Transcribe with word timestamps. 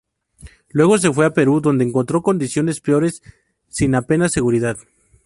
Luego 0.69 0.97
se 0.97 1.11
fue 1.13 1.27
a 1.27 1.33
Perú 1.35 1.61
donde 1.61 1.85
encontró 1.85 2.23
condiciones 2.23 2.81
peores 2.81 3.21
sin 3.67 3.93
apenas 3.93 4.31
seguridad. 4.31 4.79